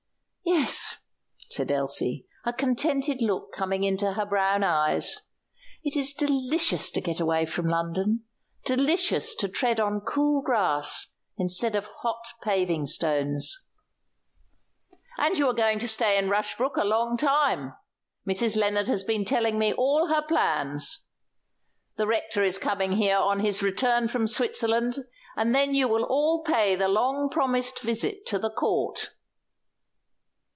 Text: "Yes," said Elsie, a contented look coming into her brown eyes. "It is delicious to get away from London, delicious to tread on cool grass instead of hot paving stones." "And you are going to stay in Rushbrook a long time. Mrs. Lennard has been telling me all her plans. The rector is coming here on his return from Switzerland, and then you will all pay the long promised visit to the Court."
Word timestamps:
"Yes," 0.43 1.05
said 1.49 1.71
Elsie, 1.71 2.27
a 2.45 2.51
contented 2.51 3.21
look 3.21 3.53
coming 3.53 3.83
into 3.85 4.13
her 4.13 4.25
brown 4.25 4.63
eyes. 4.65 5.27
"It 5.81 5.95
is 5.95 6.13
delicious 6.13 6.91
to 6.91 6.99
get 7.01 7.19
away 7.21 7.45
from 7.45 7.67
London, 7.67 8.25
delicious 8.65 9.33
to 9.35 9.47
tread 9.47 9.79
on 9.79 10.01
cool 10.01 10.41
grass 10.41 11.15
instead 11.37 11.73
of 11.75 11.87
hot 12.01 12.19
paving 12.43 12.85
stones." 12.85 13.69
"And 15.17 15.37
you 15.37 15.47
are 15.47 15.53
going 15.53 15.79
to 15.79 15.87
stay 15.87 16.17
in 16.17 16.29
Rushbrook 16.29 16.75
a 16.75 16.83
long 16.83 17.17
time. 17.17 17.73
Mrs. 18.27 18.57
Lennard 18.57 18.87
has 18.87 19.03
been 19.03 19.23
telling 19.23 19.57
me 19.57 19.73
all 19.73 20.07
her 20.07 20.21
plans. 20.23 21.07
The 21.95 22.07
rector 22.07 22.43
is 22.43 22.59
coming 22.59 22.93
here 22.93 23.17
on 23.17 23.39
his 23.39 23.63
return 23.63 24.09
from 24.09 24.27
Switzerland, 24.27 24.97
and 25.37 25.55
then 25.55 25.73
you 25.73 25.87
will 25.87 26.03
all 26.03 26.43
pay 26.43 26.75
the 26.75 26.89
long 26.89 27.29
promised 27.29 27.79
visit 27.81 28.25
to 28.27 28.37
the 28.39 28.51
Court." 28.51 29.15